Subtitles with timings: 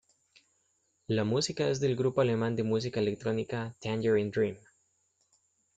[1.05, 4.57] La música es del grupo alemán de música electrónica Tangerine Dream.